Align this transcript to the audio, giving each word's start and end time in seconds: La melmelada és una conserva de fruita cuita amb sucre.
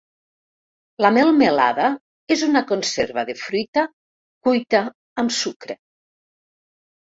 La 1.05 1.09
melmelada 1.17 1.89
és 2.35 2.43
una 2.47 2.63
conserva 2.71 3.25
de 3.29 3.35
fruita 3.43 3.85
cuita 4.49 4.83
amb 5.25 5.37
sucre. 5.43 5.79